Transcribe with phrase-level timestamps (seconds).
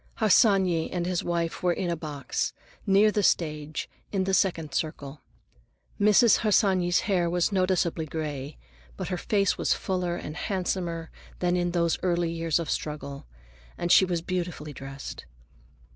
[0.15, 2.53] Harsanyi and his wife were in a box,
[2.87, 5.21] near the stage, in the second circle.
[5.99, 6.37] Mrs.
[6.39, 8.57] Harsanyi's hair was noticeably gray,
[8.97, 13.27] but her face was fuller and handsomer than in those early years of struggle,
[13.77, 15.25] and she was beautifully dressed.